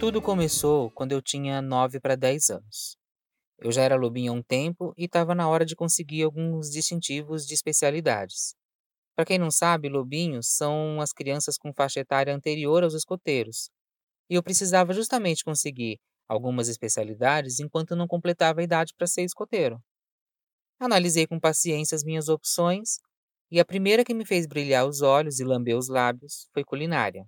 Tudo 0.00 0.22
começou 0.22 0.92
quando 0.92 1.10
eu 1.10 1.20
tinha 1.20 1.60
9 1.60 1.98
para 1.98 2.14
10 2.14 2.50
anos. 2.50 2.96
Eu 3.58 3.72
já 3.72 3.82
era 3.82 3.96
lobinho 3.96 4.32
há 4.32 4.36
um 4.36 4.42
tempo 4.42 4.94
e 4.96 5.06
estava 5.06 5.34
na 5.34 5.48
hora 5.48 5.66
de 5.66 5.74
conseguir 5.74 6.22
alguns 6.22 6.70
distintivos 6.70 7.44
de 7.44 7.54
especialidades. 7.54 8.54
Para 9.16 9.24
quem 9.24 9.38
não 9.38 9.50
sabe, 9.50 9.88
lobinhos 9.88 10.46
são 10.50 11.00
as 11.00 11.12
crianças 11.12 11.58
com 11.58 11.74
faixa 11.74 11.98
etária 11.98 12.32
anterior 12.32 12.84
aos 12.84 12.94
escoteiros. 12.94 13.70
E 14.30 14.36
eu 14.36 14.42
precisava 14.42 14.92
justamente 14.92 15.42
conseguir 15.42 15.98
algumas 16.28 16.68
especialidades 16.68 17.58
enquanto 17.58 17.96
não 17.96 18.06
completava 18.06 18.60
a 18.60 18.62
idade 18.62 18.94
para 18.96 19.08
ser 19.08 19.22
escoteiro. 19.24 19.82
Analisei 20.78 21.26
com 21.26 21.40
paciência 21.40 21.96
as 21.96 22.04
minhas 22.04 22.28
opções 22.28 22.98
e 23.50 23.58
a 23.58 23.64
primeira 23.64 24.04
que 24.04 24.14
me 24.14 24.24
fez 24.24 24.46
brilhar 24.46 24.86
os 24.86 25.02
olhos 25.02 25.40
e 25.40 25.44
lamber 25.44 25.76
os 25.76 25.88
lábios 25.88 26.48
foi 26.54 26.62
culinária. 26.62 27.26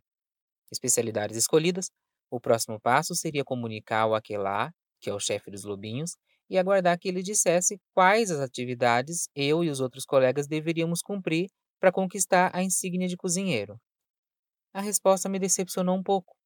Especialidades 0.70 1.36
escolhidas, 1.36 1.90
o 2.30 2.40
próximo 2.40 2.80
passo 2.80 3.14
seria 3.14 3.44
comunicar 3.44 4.02
ao 4.02 4.14
Aquelá, 4.14 4.72
que 5.00 5.10
é 5.10 5.14
o 5.14 5.18
chefe 5.18 5.50
dos 5.50 5.64
lobinhos, 5.64 6.16
e 6.48 6.58
aguardar 6.58 6.98
que 6.98 7.08
ele 7.08 7.22
dissesse 7.22 7.80
quais 7.94 8.30
as 8.30 8.40
atividades 8.40 9.28
eu 9.34 9.62
e 9.62 9.70
os 9.70 9.80
outros 9.80 10.04
colegas 10.04 10.46
deveríamos 10.46 11.00
cumprir 11.00 11.48
para 11.78 11.92
conquistar 11.92 12.50
a 12.54 12.62
insígnia 12.62 13.08
de 13.08 13.16
cozinheiro. 13.16 13.80
A 14.72 14.80
resposta 14.80 15.28
me 15.28 15.38
decepcionou 15.38 15.96
um 15.96 16.02
pouco. 16.02 16.36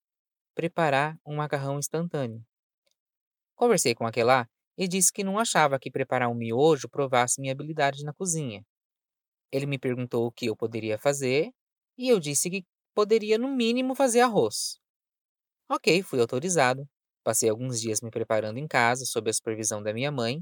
Preparar 0.54 1.18
um 1.26 1.36
macarrão 1.36 1.78
instantâneo. 1.78 2.42
Conversei 3.54 3.94
com 3.94 4.06
Aquelá 4.06 4.46
e 4.76 4.88
disse 4.88 5.12
que 5.12 5.24
não 5.24 5.38
achava 5.38 5.78
que 5.78 5.90
preparar 5.90 6.28
um 6.28 6.34
miojo 6.34 6.88
provasse 6.88 7.40
minha 7.40 7.52
habilidade 7.52 8.04
na 8.04 8.12
cozinha. 8.12 8.64
Ele 9.52 9.66
me 9.66 9.78
perguntou 9.78 10.26
o 10.26 10.32
que 10.32 10.46
eu 10.46 10.56
poderia 10.56 10.98
fazer 10.98 11.50
e 11.96 12.08
eu 12.08 12.18
disse 12.18 12.50
que 12.50 12.64
poderia, 12.94 13.38
no 13.38 13.48
mínimo, 13.48 13.94
fazer 13.94 14.20
arroz. 14.20 14.78
Ok, 15.74 16.04
fui 16.04 16.20
autorizado. 16.20 16.88
Passei 17.24 17.48
alguns 17.50 17.80
dias 17.80 18.00
me 18.00 18.08
preparando 18.08 18.58
em 18.58 18.68
casa, 18.68 19.04
sob 19.04 19.28
a 19.28 19.32
supervisão 19.32 19.82
da 19.82 19.92
minha 19.92 20.12
mãe, 20.12 20.40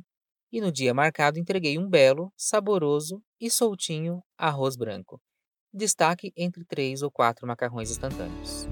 e 0.52 0.60
no 0.60 0.70
dia 0.70 0.92
marcado 0.92 1.38
entreguei 1.38 1.78
um 1.78 1.88
belo, 1.88 2.30
saboroso 2.36 3.18
e 3.40 3.50
soltinho 3.50 4.22
arroz 4.36 4.76
branco. 4.76 5.18
Destaque 5.72 6.34
entre 6.36 6.66
três 6.66 7.00
ou 7.00 7.10
quatro 7.10 7.46
macarrões 7.46 7.90
instantâneos. 7.90 8.66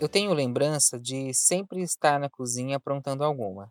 Eu 0.00 0.08
tenho 0.08 0.32
lembrança 0.32 0.98
de 0.98 1.34
sempre 1.34 1.82
estar 1.82 2.18
na 2.18 2.30
cozinha 2.30 2.78
aprontando 2.78 3.22
alguma. 3.22 3.70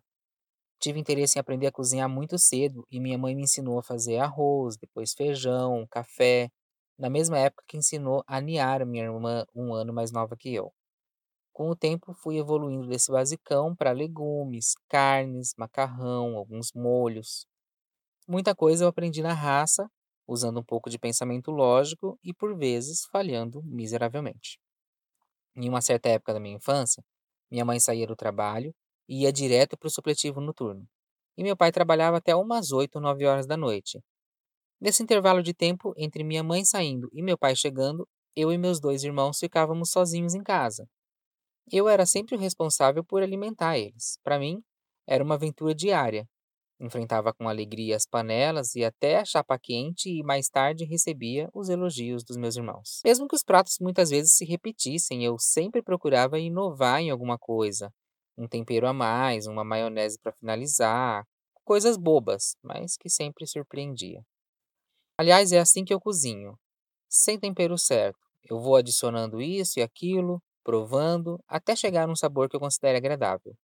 Tive 0.78 1.00
interesse 1.00 1.38
em 1.38 1.40
aprender 1.40 1.66
a 1.66 1.72
cozinhar 1.72 2.08
muito 2.08 2.38
cedo 2.38 2.86
e 2.88 3.00
minha 3.00 3.18
mãe 3.18 3.34
me 3.34 3.42
ensinou 3.42 3.80
a 3.80 3.82
fazer 3.82 4.18
arroz, 4.18 4.76
depois 4.76 5.12
feijão, 5.12 5.84
café, 5.90 6.48
na 6.98 7.10
mesma 7.10 7.38
época 7.38 7.64
que 7.68 7.76
ensinou 7.76 8.24
a 8.26 8.40
niar 8.40 8.82
a 8.82 8.86
minha 8.86 9.04
irmã 9.04 9.44
um 9.54 9.74
ano 9.74 9.92
mais 9.92 10.12
nova 10.12 10.36
que 10.36 10.54
eu. 10.54 10.72
Com 11.52 11.70
o 11.70 11.76
tempo, 11.76 12.14
fui 12.14 12.38
evoluindo 12.38 12.86
desse 12.86 13.10
basicão 13.10 13.74
para 13.74 13.92
legumes, 13.92 14.74
carnes, 14.88 15.54
macarrão, 15.56 16.36
alguns 16.36 16.72
molhos. 16.74 17.46
Muita 18.28 18.54
coisa 18.54 18.84
eu 18.84 18.88
aprendi 18.88 19.22
na 19.22 19.32
raça, 19.32 19.88
usando 20.28 20.60
um 20.60 20.64
pouco 20.64 20.90
de 20.90 20.98
pensamento 20.98 21.50
lógico 21.50 22.18
e, 22.22 22.34
por 22.34 22.56
vezes, 22.56 23.06
falhando 23.10 23.62
miseravelmente. 23.64 24.58
Em 25.56 25.68
uma 25.68 25.80
certa 25.80 26.08
época 26.10 26.34
da 26.34 26.40
minha 26.40 26.56
infância, 26.56 27.02
minha 27.50 27.64
mãe 27.64 27.80
saía 27.80 28.06
do 28.06 28.16
trabalho 28.16 28.74
e 29.08 29.22
ia 29.22 29.32
direto 29.32 29.76
para 29.78 29.86
o 29.86 29.90
supletivo 29.90 30.40
noturno. 30.40 30.86
E 31.36 31.42
meu 31.42 31.56
pai 31.56 31.72
trabalhava 31.72 32.18
até 32.18 32.34
umas 32.34 32.72
8 32.72 32.96
ou 32.96 33.02
9 33.02 33.24
horas 33.26 33.46
da 33.46 33.56
noite. 33.56 34.00
Nesse 34.80 35.02
intervalo 35.02 35.42
de 35.42 35.54
tempo 35.54 35.92
entre 35.96 36.24
minha 36.24 36.42
mãe 36.42 36.64
saindo 36.64 37.08
e 37.12 37.22
meu 37.22 37.38
pai 37.38 37.56
chegando, 37.56 38.08
eu 38.34 38.52
e 38.52 38.58
meus 38.58 38.80
dois 38.80 39.04
irmãos 39.04 39.38
ficávamos 39.38 39.90
sozinhos 39.90 40.34
em 40.34 40.42
casa. 40.42 40.88
Eu 41.70 41.88
era 41.88 42.06
sempre 42.06 42.36
o 42.36 42.38
responsável 42.38 43.04
por 43.04 43.22
alimentar 43.22 43.78
eles. 43.78 44.18
Para 44.22 44.38
mim, 44.38 44.62
era 45.06 45.24
uma 45.24 45.34
aventura 45.34 45.74
diária, 45.74 46.28
Enfrentava 46.78 47.32
com 47.32 47.48
alegria 47.48 47.96
as 47.96 48.06
panelas 48.06 48.74
e 48.74 48.84
até 48.84 49.16
a 49.16 49.24
chapa 49.24 49.58
quente 49.58 50.10
e 50.10 50.22
mais 50.22 50.48
tarde 50.48 50.84
recebia 50.84 51.48
os 51.54 51.70
elogios 51.70 52.22
dos 52.22 52.36
meus 52.36 52.54
irmãos. 52.56 53.00
Mesmo 53.02 53.26
que 53.26 53.34
os 53.34 53.42
pratos 53.42 53.78
muitas 53.80 54.10
vezes 54.10 54.34
se 54.36 54.44
repetissem, 54.44 55.24
eu 55.24 55.38
sempre 55.38 55.82
procurava 55.82 56.38
inovar 56.38 57.00
em 57.00 57.10
alguma 57.10 57.38
coisa. 57.38 57.90
Um 58.36 58.46
tempero 58.46 58.86
a 58.86 58.92
mais, 58.92 59.46
uma 59.46 59.64
maionese 59.64 60.18
para 60.22 60.32
finalizar, 60.32 61.24
coisas 61.64 61.96
bobas, 61.96 62.56
mas 62.62 62.94
que 62.98 63.08
sempre 63.08 63.46
surpreendia. 63.46 64.22
Aliás, 65.18 65.50
é 65.50 65.58
assim 65.58 65.82
que 65.82 65.94
eu 65.94 66.00
cozinho, 66.00 66.58
sem 67.08 67.38
tempero 67.38 67.78
certo. 67.78 68.18
Eu 68.44 68.60
vou 68.60 68.76
adicionando 68.76 69.40
isso 69.40 69.78
e 69.78 69.82
aquilo, 69.82 70.42
provando, 70.62 71.42
até 71.48 71.74
chegar 71.74 72.06
num 72.06 72.14
sabor 72.14 72.50
que 72.50 72.56
eu 72.56 72.60
considere 72.60 72.98
agradável. 72.98 73.56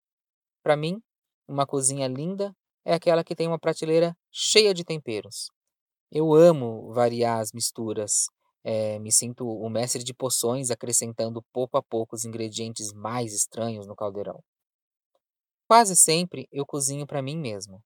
Para 0.63 0.75
mim, 0.75 0.99
uma 1.47 1.65
cozinha 1.65 2.07
linda 2.07 2.55
é 2.83 2.93
aquela 2.95 3.23
que 3.23 3.35
tem 3.35 3.47
uma 3.47 3.59
prateleira 3.59 4.15
cheia 4.31 4.73
de 4.73 4.83
temperos. 4.83 5.51
Eu 6.11 6.33
amo 6.33 6.91
variar 6.91 7.39
as 7.39 7.51
misturas. 7.53 8.25
É, 8.63 8.97
me 8.97 9.11
sinto 9.11 9.47
o 9.47 9.69
mestre 9.69 10.03
de 10.03 10.13
poções 10.13 10.71
acrescentando 10.71 11.43
pouco 11.53 11.77
a 11.77 11.83
pouco 11.83 12.15
os 12.15 12.25
ingredientes 12.25 12.91
mais 12.93 13.33
estranhos 13.33 13.85
no 13.85 13.95
caldeirão. 13.95 14.41
Quase 15.67 15.95
sempre 15.95 16.47
eu 16.51 16.65
cozinho 16.65 17.05
para 17.05 17.21
mim 17.21 17.37
mesmo, 17.37 17.83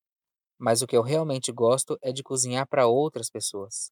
mas 0.58 0.82
o 0.82 0.88
que 0.88 0.98
eu 0.98 1.02
realmente 1.02 1.52
gosto 1.52 1.98
é 2.02 2.12
de 2.12 2.24
cozinhar 2.24 2.68
para 2.68 2.88
outras 2.88 3.30
pessoas. 3.30 3.92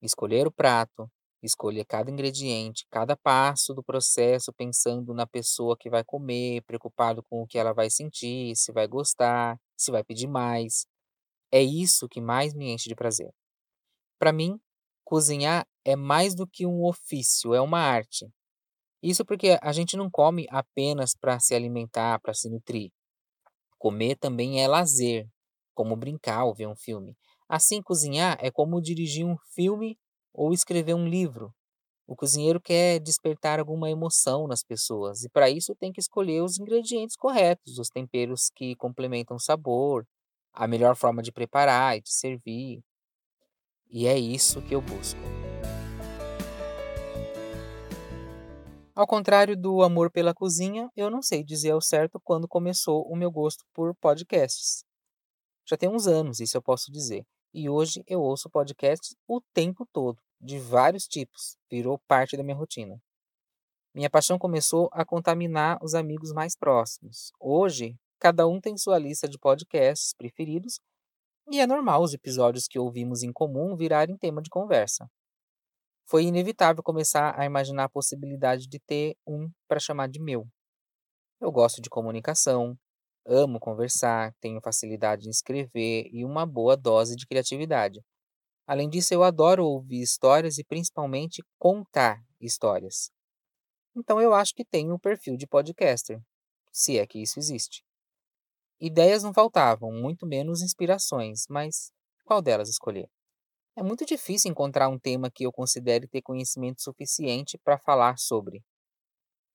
Escolher 0.00 0.46
o 0.46 0.52
prato, 0.52 1.10
escolher 1.42 1.84
cada 1.84 2.10
ingrediente, 2.10 2.86
cada 2.90 3.16
passo 3.16 3.74
do 3.74 3.82
processo, 3.82 4.52
pensando 4.52 5.12
na 5.14 5.26
pessoa 5.26 5.76
que 5.76 5.90
vai 5.90 6.04
comer, 6.04 6.62
preocupado 6.62 7.22
com 7.22 7.42
o 7.42 7.46
que 7.46 7.58
ela 7.58 7.72
vai 7.72 7.90
sentir, 7.90 8.54
se 8.56 8.72
vai 8.72 8.86
gostar, 8.86 9.58
se 9.76 9.90
vai 9.90 10.04
pedir 10.04 10.28
mais. 10.28 10.86
É 11.50 11.62
isso 11.62 12.08
que 12.08 12.20
mais 12.20 12.54
me 12.54 12.70
enche 12.70 12.88
de 12.88 12.94
prazer. 12.94 13.30
Para 14.18 14.32
mim, 14.32 14.58
cozinhar 15.04 15.66
é 15.84 15.94
mais 15.96 16.34
do 16.34 16.46
que 16.46 16.66
um 16.66 16.84
ofício, 16.84 17.54
é 17.54 17.60
uma 17.60 17.78
arte. 17.78 18.28
Isso 19.02 19.24
porque 19.24 19.58
a 19.62 19.72
gente 19.72 19.96
não 19.96 20.10
come 20.10 20.46
apenas 20.50 21.14
para 21.14 21.38
se 21.38 21.54
alimentar, 21.54 22.18
para 22.20 22.34
se 22.34 22.48
nutrir. 22.48 22.90
Comer 23.78 24.16
também 24.16 24.62
é 24.62 24.66
lazer, 24.66 25.28
como 25.76 25.94
brincar 25.94 26.44
ou 26.44 26.54
ver 26.54 26.66
um 26.66 26.74
filme. 26.74 27.14
Assim, 27.48 27.82
cozinhar 27.82 28.36
é 28.40 28.50
como 28.50 28.80
dirigir 28.80 29.24
um 29.24 29.36
filme 29.54 29.96
ou 30.32 30.52
escrever 30.52 30.94
um 30.94 31.06
livro. 31.06 31.54
O 32.08 32.16
cozinheiro 32.16 32.60
quer 32.60 32.98
despertar 32.98 33.58
alguma 33.60 33.90
emoção 33.90 34.46
nas 34.46 34.62
pessoas 34.62 35.22
e 35.22 35.28
para 35.28 35.50
isso 35.50 35.74
tem 35.74 35.92
que 35.92 36.00
escolher 36.00 36.40
os 36.40 36.58
ingredientes 36.58 37.16
corretos, 37.16 37.78
os 37.78 37.88
temperos 37.88 38.50
que 38.54 38.74
complementam 38.76 39.36
o 39.36 39.40
sabor, 39.40 40.06
a 40.52 40.66
melhor 40.66 40.96
forma 40.96 41.22
de 41.22 41.30
preparar 41.30 41.96
e 41.96 42.00
de 42.00 42.12
servir. 42.12 42.80
E 43.90 44.06
é 44.06 44.18
isso 44.18 44.62
que 44.62 44.74
eu 44.74 44.80
busco. 44.80 45.20
Ao 48.94 49.06
contrário 49.06 49.54
do 49.54 49.82
amor 49.82 50.10
pela 50.10 50.32
cozinha, 50.32 50.88
eu 50.96 51.10
não 51.10 51.20
sei 51.20 51.44
dizer 51.44 51.72
ao 51.72 51.82
certo 51.82 52.18
quando 52.24 52.48
começou 52.48 53.02
o 53.02 53.14
meu 53.14 53.30
gosto 53.30 53.62
por 53.74 53.94
podcasts. 53.96 54.85
Já 55.68 55.76
tem 55.76 55.88
uns 55.88 56.06
anos, 56.06 56.40
isso 56.40 56.56
eu 56.56 56.62
posso 56.62 56.92
dizer, 56.92 57.26
e 57.52 57.68
hoje 57.68 58.02
eu 58.06 58.20
ouço 58.20 58.48
podcasts 58.48 59.16
o 59.26 59.40
tempo 59.52 59.86
todo 59.92 60.18
de 60.40 60.58
vários 60.58 61.08
tipos, 61.08 61.56
virou 61.70 61.98
parte 62.06 62.36
da 62.36 62.42
minha 62.42 62.56
rotina. 62.56 63.00
Minha 63.94 64.10
paixão 64.10 64.38
começou 64.38 64.88
a 64.92 65.04
contaminar 65.04 65.78
os 65.82 65.94
amigos 65.94 66.30
mais 66.30 66.54
próximos. 66.54 67.32
Hoje, 67.40 67.96
cada 68.18 68.46
um 68.46 68.60
tem 68.60 68.76
sua 68.76 68.98
lista 68.98 69.26
de 69.26 69.38
podcasts 69.38 70.12
preferidos 70.12 70.78
e 71.50 71.60
é 71.60 71.66
normal 71.66 72.02
os 72.02 72.12
episódios 72.12 72.68
que 72.68 72.78
ouvimos 72.78 73.22
em 73.22 73.32
comum 73.32 73.74
virarem 73.74 74.16
tema 74.18 74.42
de 74.42 74.50
conversa. 74.50 75.08
Foi 76.04 76.24
inevitável 76.24 76.82
começar 76.82 77.38
a 77.40 77.44
imaginar 77.44 77.84
a 77.84 77.88
possibilidade 77.88 78.68
de 78.68 78.78
ter 78.78 79.16
um 79.26 79.50
para 79.66 79.80
chamar 79.80 80.08
de 80.08 80.20
meu. 80.20 80.46
Eu 81.40 81.50
gosto 81.50 81.80
de 81.80 81.88
comunicação, 81.88 82.78
amo 83.26 83.60
conversar, 83.60 84.34
tenho 84.40 84.60
facilidade 84.62 85.26
em 85.26 85.30
escrever 85.30 86.08
e 86.12 86.24
uma 86.24 86.46
boa 86.46 86.76
dose 86.76 87.16
de 87.16 87.26
criatividade. 87.26 88.00
Além 88.66 88.88
disso, 88.88 89.14
eu 89.14 89.22
adoro 89.24 89.66
ouvir 89.66 90.02
histórias 90.02 90.58
e 90.58 90.64
principalmente 90.64 91.42
contar 91.58 92.22
histórias. 92.40 93.10
Então 93.96 94.20
eu 94.20 94.34
acho 94.34 94.54
que 94.54 94.64
tenho 94.64 94.94
um 94.94 94.98
perfil 94.98 95.36
de 95.36 95.46
podcaster, 95.46 96.20
se 96.72 96.98
é 96.98 97.06
que 97.06 97.20
isso 97.22 97.38
existe. 97.38 97.82
Ideias 98.80 99.22
não 99.22 99.34
faltavam, 99.34 99.92
muito 99.92 100.26
menos 100.26 100.62
inspirações, 100.62 101.44
mas 101.48 101.92
qual 102.24 102.42
delas 102.42 102.68
escolher? 102.68 103.08
É 103.76 103.82
muito 103.82 104.06
difícil 104.06 104.50
encontrar 104.50 104.88
um 104.88 104.98
tema 104.98 105.30
que 105.30 105.44
eu 105.46 105.52
considere 105.52 106.08
ter 106.08 106.22
conhecimento 106.22 106.82
suficiente 106.82 107.58
para 107.58 107.78
falar 107.78 108.18
sobre. 108.18 108.62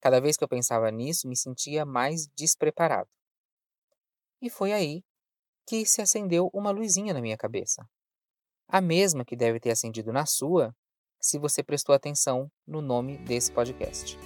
Cada 0.02 0.20
vez 0.22 0.38
que 0.38 0.44
eu 0.44 0.50
pensava 0.50 0.92
nisso, 0.92 1.28
me 1.28 1.38
sentia 1.38 1.86
mais 1.86 2.28
despreparado. 2.36 3.10
E 4.42 4.50
foi 4.50 4.74
aí 4.74 5.04
que 5.68 5.86
se 5.86 6.02
acendeu 6.02 6.50
uma 6.54 6.72
luzinha 6.72 7.14
na 7.14 7.22
minha 7.22 7.38
cabeça 7.38 7.88
a 8.72 8.80
mesma 8.80 9.26
que 9.26 9.36
deve 9.36 9.60
ter 9.60 9.72
acendido 9.72 10.14
na 10.14 10.26
sua, 10.26 10.74
se 11.20 11.38
você 11.38 11.62
prestou 11.62 11.94
atenção 11.94 12.50
no 12.66 12.82
nome 12.82 13.18
desse 13.18 13.52
podcast. 13.52 14.18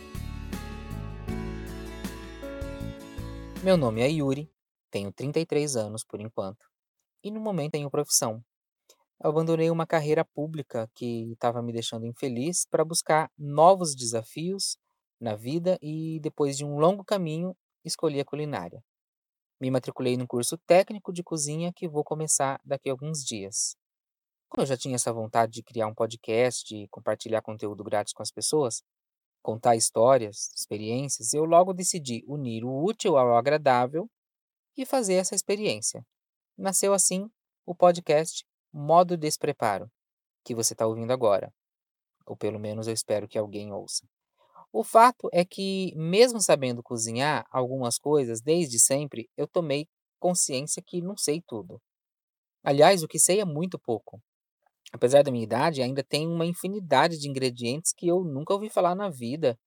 Meu 3.63 3.75
nome 3.75 4.01
é 4.01 4.07
Yuri, 4.07 4.47
tenho 4.91 5.12
33 5.12 5.75
anos 5.75 6.03
por 6.03 6.21
enquanto, 6.21 6.63
e 7.23 7.31
no 7.31 7.39
momento 7.39 7.71
tenho 7.71 7.89
profissão. 7.89 8.39
Eu 9.19 9.31
abandonei 9.31 9.71
uma 9.71 9.88
carreira 9.88 10.23
pública 10.23 10.88
que 10.94 11.31
estava 11.31 11.59
me 11.63 11.73
deixando 11.73 12.06
infeliz 12.06 12.68
para 12.69 12.85
buscar 12.85 13.31
novos 13.35 13.95
desafios 13.95 14.77
na 15.19 15.35
vida 15.35 15.79
e, 15.81 16.19
depois 16.21 16.56
de 16.56 16.63
um 16.63 16.77
longo 16.77 17.03
caminho, 17.03 17.57
escolhi 17.83 18.19
a 18.19 18.25
culinária. 18.25 18.83
Me 19.60 19.72
matriculei 19.72 20.18
no 20.18 20.28
curso 20.28 20.57
técnico 20.68 21.13
de 21.13 21.24
cozinha 21.24 21.72
que 21.74 21.88
vou 21.88 22.04
começar 22.04 22.60
daqui 22.63 22.90
a 22.90 22.94
alguns 22.94 23.24
dias. 23.24 23.75
Como 24.50 24.63
eu 24.63 24.68
já 24.68 24.78
tinha 24.78 24.96
essa 24.96 25.13
vontade 25.13 25.54
de 25.54 25.63
criar 25.63 25.88
um 25.88 25.94
podcast 25.94 26.75
e 26.75 26.88
compartilhar 26.90 27.42
conteúdo 27.42 27.84
grátis 27.84 28.13
com 28.13 28.22
as 28.22 28.31
pessoas, 28.31 28.84
contar 29.42 29.75
histórias, 29.75 30.50
experiências, 30.56 31.34
eu 31.34 31.46
logo 31.46 31.74
decidi 31.74 32.24
unir 32.28 32.66
o 32.66 32.84
útil 32.84 33.18
ao 33.18 33.38
agradável 33.38 34.10
e 34.75 34.86
fazer 34.86 35.16
essa 35.16 35.36
experiência. 35.36 36.06
Nasceu 36.57 36.94
assim 36.94 37.30
o 37.66 37.74
podcast 37.74 38.46
Modo 38.74 39.16
Despreparo, 39.16 39.90
que 40.44 40.54
você 40.54 40.74
está 40.74 40.86
ouvindo 40.86 41.12
agora. 41.12 41.54
Ou 42.25 42.36
pelo 42.36 42.60
menos 42.60 42.88
eu 42.88 42.94
espero 42.94 43.28
que 43.28 43.38
alguém 43.38 43.72
ouça. 43.72 44.06
O 44.77 44.83
fato 44.83 45.30
é 45.31 45.45
que, 45.45 45.94
mesmo 45.95 46.42
sabendo 46.42 46.83
cozinhar 46.83 47.48
algumas 47.50 47.98
coisas 47.98 48.42
desde 48.42 48.77
sempre, 48.77 49.30
eu 49.38 49.48
tomei 49.48 49.88
consciência 50.19 50.83
que 50.86 51.01
não 51.01 51.16
sei 51.16 51.42
tudo. 51.48 51.81
Aliás, 52.62 53.01
o 53.01 53.07
que 53.07 53.18
sei 53.18 53.39
é 53.39 53.45
muito 53.45 53.80
pouco. 53.80 54.22
Apesar 54.92 55.24
da 55.24 55.31
minha 55.31 55.45
idade, 55.45 55.81
ainda 55.81 56.04
tem 56.04 56.27
uma 56.27 56.45
infinidade 56.45 57.18
de 57.18 57.30
ingredientes 57.30 57.94
que 57.94 58.06
eu 58.06 58.25
nunca 58.25 58.54
ouvi 58.54 58.69
falar 58.69 58.95
na 58.95 59.10
vida, 59.10 59.57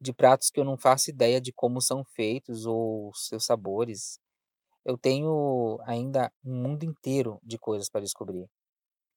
de 0.00 0.12
pratos 0.12 0.50
que 0.50 0.58
eu 0.58 0.64
não 0.64 0.76
faço 0.76 1.10
ideia 1.10 1.40
de 1.40 1.52
como 1.52 1.80
são 1.80 2.02
feitos 2.04 2.66
ou 2.66 3.14
seus 3.14 3.44
sabores. 3.44 4.18
Eu 4.84 4.98
tenho 4.98 5.78
ainda 5.86 6.32
um 6.44 6.60
mundo 6.60 6.82
inteiro 6.82 7.38
de 7.40 7.56
coisas 7.56 7.88
para 7.88 8.00
descobrir. 8.00 8.48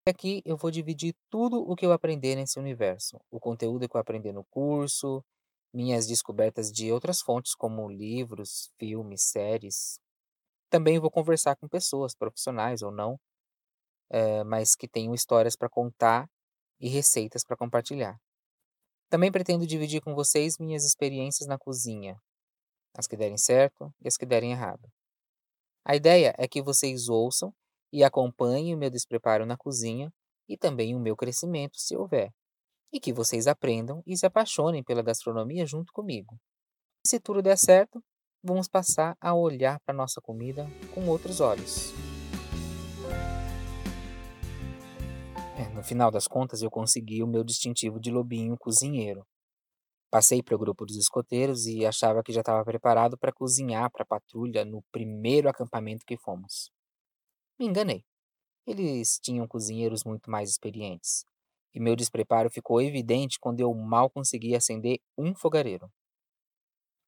Aqui 0.07 0.44
eu 0.45 0.56
vou 0.56 0.69
dividir 0.69 1.16
tudo 1.28 1.60
o 1.60 1.75
que 1.75 1.88
eu 1.88 1.92
aprender 1.92 2.36
nesse 2.36 2.60
universo, 2.60 3.19
o 3.31 3.40
conteúdo 3.40 3.90
que 3.90 3.98
eu 3.98 4.02
aprendi 4.02 4.31
no 4.31 4.45
curso, 4.45 5.24
minhas 5.74 6.07
descobertas 6.07 6.71
de 6.71 6.92
outras 6.92 7.21
fontes 7.21 7.54
como 7.56 7.89
livros, 7.89 8.71
filmes, 8.77 9.24
séries. 9.24 10.00
Também 10.69 11.00
vou 11.00 11.12
conversar 11.12 11.56
com 11.56 11.68
pessoas, 11.68 12.16
profissionais 12.16 12.81
ou 12.81 12.92
não, 12.92 13.19
eh, 14.12 14.44
mas 14.44 14.75
que 14.75 14.88
tenham 14.88 15.13
histórias 15.13 15.56
para 15.56 15.69
contar 15.69 16.30
e 16.80 16.89
receitas 16.89 17.44
para 17.44 17.57
compartilhar. 17.57 18.19
Também 19.10 19.31
pretendo 19.31 19.66
dividir 19.66 20.01
com 20.01 20.13
vocês 20.16 20.57
minhas 20.60 20.86
experiências 20.86 21.48
na 21.48 21.57
cozinha, 21.57 22.21
as 22.95 23.07
que 23.07 23.18
derem 23.18 23.38
certo 23.38 23.94
e 24.01 24.07
as 24.07 24.18
que 24.18 24.25
derem 24.25 24.51
errado. 24.51 24.88
A 25.86 25.95
ideia 25.95 26.36
é 26.38 26.48
que 26.48 26.62
vocês 26.62 27.10
ouçam 27.10 27.54
e 27.92 28.04
acompanhem 28.04 28.75
o 28.75 28.77
meu 28.77 28.89
despreparo 28.89 29.45
na 29.45 29.57
cozinha 29.57 30.13
e 30.48 30.57
também 30.57 30.95
o 30.95 31.00
meu 31.00 31.16
crescimento, 31.16 31.77
se 31.80 31.95
houver, 31.95 32.31
e 32.91 33.00
que 33.00 33.13
vocês 33.13 33.47
aprendam 33.47 34.03
e 34.06 34.18
se 34.18 34.25
apaixonem 34.25 34.83
pela 34.83 35.01
gastronomia 35.01 35.65
junto 35.65 35.94
comigo. 35.94 36.38
E 37.06 37.09
se 37.09 37.19
tudo 37.19 37.41
der 37.41 37.57
certo, 37.57 38.03
vamos 38.44 38.68
passar 38.68 39.15
a 39.19 39.33
olhar 39.33 39.80
para 39.81 39.95
nossa 39.95 40.21
comida 40.21 40.68
com 40.94 41.07
outros 41.07 41.39
olhos. 41.39 41.94
É, 45.57 45.68
no 45.74 45.83
final 45.83 46.09
das 46.09 46.27
contas, 46.27 46.62
eu 46.62 46.71
consegui 46.71 47.21
o 47.21 47.27
meu 47.27 47.44
distintivo 47.44 48.00
de 48.00 48.09
lobinho 48.09 48.57
cozinheiro. 48.57 49.25
Passei 50.09 50.42
para 50.42 50.56
o 50.56 50.59
grupo 50.59 50.85
dos 50.85 50.95
escoteiros 50.95 51.68
e 51.68 51.85
achava 51.85 52.24
que 52.24 52.33
já 52.33 52.39
estava 52.39 52.63
preparado 52.63 53.18
para 53.18 53.31
cozinhar 53.31 53.92
para 53.92 54.03
a 54.03 54.07
patrulha 54.07 54.65
no 54.65 54.81
primeiro 54.92 55.47
acampamento 55.47 56.06
que 56.06 56.18
fomos. 56.18 56.71
Me 57.59 57.68
enganei. 57.68 58.03
Eles 58.65 59.19
tinham 59.21 59.47
cozinheiros 59.47 60.03
muito 60.03 60.31
mais 60.31 60.50
experientes, 60.50 61.25
e 61.74 61.80
meu 61.80 61.95
despreparo 61.95 62.50
ficou 62.50 62.81
evidente 62.81 63.39
quando 63.39 63.60
eu 63.60 63.74
mal 63.74 64.10
consegui 64.10 64.56
acender 64.56 65.00
um 65.18 65.33
fogareiro. 65.36 65.92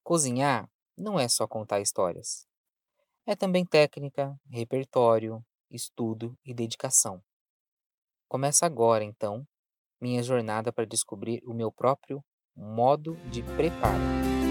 Cozinhar 0.02 0.68
não 0.96 1.18
é 1.18 1.28
só 1.28 1.46
contar 1.46 1.80
histórias. 1.80 2.46
É 3.26 3.36
também 3.36 3.64
técnica, 3.64 4.36
repertório, 4.50 5.44
estudo 5.70 6.36
e 6.44 6.52
dedicação. 6.52 7.22
Começa 8.28 8.66
agora, 8.66 9.04
então, 9.04 9.46
minha 10.00 10.22
jornada 10.22 10.72
para 10.72 10.84
descobrir 10.84 11.40
o 11.44 11.54
meu 11.54 11.70
próprio 11.70 12.24
modo 12.56 13.14
de 13.30 13.42
preparo. 13.42 14.41